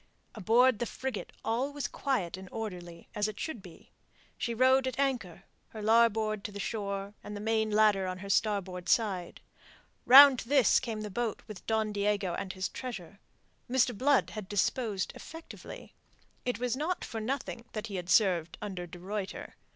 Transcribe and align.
Aboard 0.33 0.79
the 0.79 0.87
frigate 0.87 1.31
all 1.45 1.71
was 1.71 1.87
quiet 1.87 2.35
and 2.35 2.49
orderly 2.51 3.07
as 3.13 3.27
it 3.27 3.39
should 3.39 3.61
be. 3.61 3.91
She 4.35 4.55
rode 4.55 4.87
at 4.87 4.97
anchor, 4.97 5.43
her 5.67 5.81
larboard 5.83 6.43
to 6.45 6.51
the 6.51 6.59
shore, 6.59 7.13
and 7.23 7.37
the 7.37 7.39
main 7.39 7.69
ladder 7.69 8.07
on 8.07 8.17
her 8.17 8.27
starboard 8.31 8.89
side. 8.89 9.41
Round 10.07 10.39
to 10.39 10.49
this 10.49 10.79
came 10.79 11.01
the 11.01 11.11
boat 11.11 11.43
with 11.47 11.67
Don 11.67 11.91
Diego 11.91 12.33
and 12.33 12.53
his 12.53 12.67
treasure. 12.67 13.19
Mr. 13.69 13.95
Blood 13.95 14.31
had 14.31 14.49
disposed 14.49 15.11
effectively. 15.13 15.93
It 16.45 16.57
was 16.57 16.75
not 16.75 17.05
for 17.05 17.21
nothing 17.21 17.65
that 17.73 17.85
he 17.85 17.97
had 17.97 18.09
served 18.09 18.57
under 18.59 18.87
de 18.87 18.97
Ruyter. 18.97 19.53